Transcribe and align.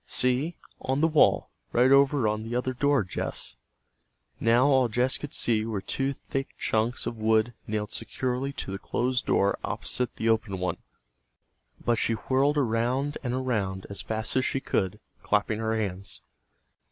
"See, 0.07 0.55
on 0.79 0.99
the 1.01 1.07
wall, 1.07 1.51
right 1.71 1.91
over 1.91 2.27
on 2.27 2.41
the 2.41 2.55
other 2.55 2.73
door, 2.73 3.03
Jess." 3.03 3.55
Now, 4.39 4.65
all 4.65 4.87
Jess 4.87 5.19
could 5.19 5.31
see 5.31 5.63
were 5.63 5.79
two 5.79 6.11
thick 6.11 6.57
chunks 6.57 7.05
of 7.05 7.17
wood 7.19 7.53
nailed 7.67 7.91
securely 7.91 8.51
to 8.53 8.71
the 8.71 8.79
closed 8.79 9.27
door 9.27 9.59
opposite 9.63 10.15
the 10.15 10.27
open 10.27 10.57
one. 10.57 10.77
But 11.85 11.99
she 11.99 12.13
whirled 12.13 12.57
around 12.57 13.19
and 13.21 13.35
around 13.35 13.85
as 13.91 14.01
fast 14.01 14.35
as 14.35 14.43
she 14.43 14.59
could, 14.59 14.99
clapping 15.21 15.59
her 15.59 15.75
hands. 15.77 16.21